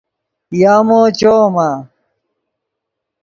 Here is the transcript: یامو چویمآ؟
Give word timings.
یامو 0.61 0.99
چویمآ؟ 1.19 1.69